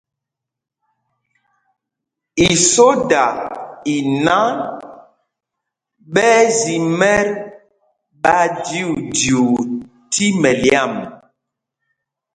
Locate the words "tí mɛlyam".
10.11-10.93